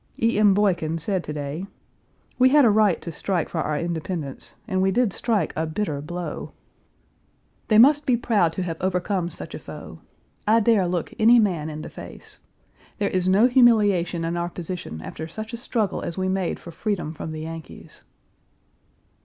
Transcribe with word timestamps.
E. 0.19 0.39
M. 0.39 0.55
Boykin 0.55 0.97
said 0.97 1.23
to 1.23 1.31
day: 1.31 1.67
"We 2.39 2.49
had 2.49 2.65
a 2.65 2.71
right 2.71 2.99
to 3.03 3.11
strike 3.11 3.49
for 3.49 3.59
our 3.61 3.77
independence, 3.77 4.55
and 4.67 4.81
we 4.81 4.89
did 4.89 5.13
strike 5.13 5.53
a 5.55 5.67
bitter 5.67 6.01
blow. 6.01 6.53
Page 7.67 7.67
390 7.67 7.67
They 7.67 7.77
must 7.77 8.05
be 8.07 8.17
proud 8.17 8.51
to 8.53 8.63
have 8.63 8.81
overcome 8.81 9.29
such 9.29 9.53
a 9.53 9.59
foe. 9.59 9.99
I 10.47 10.59
dare 10.59 10.87
look 10.87 11.13
any 11.19 11.39
man 11.39 11.69
in 11.69 11.83
the 11.83 11.89
face. 11.91 12.39
There 12.97 13.11
is 13.11 13.27
no 13.27 13.45
humiliation 13.45 14.25
in 14.25 14.35
our 14.37 14.49
position 14.49 15.01
after 15.03 15.27
such 15.27 15.53
a 15.53 15.57
struggle 15.57 16.01
as 16.01 16.17
we 16.17 16.27
made 16.27 16.59
for 16.59 16.71
freedom 16.71 17.13
from 17.13 17.31
the 17.31 17.41
Yankees." 17.41 18.01